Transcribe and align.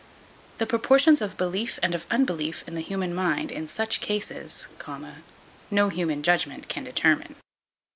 The 0.57 0.65
proportions 0.65 1.21
of 1.21 1.37
belief 1.37 1.77
and 1.83 1.93
of 1.93 2.07
unbelief 2.09 2.63
in 2.65 2.73
the 2.73 2.81
human 2.81 3.13
mind 3.13 3.51
in 3.51 3.67
such 3.67 4.01
cases, 4.01 4.67
no 5.69 5.89
human 5.89 6.23
judgment 6.23 6.67
can 6.67 6.83
determine. 6.83 7.35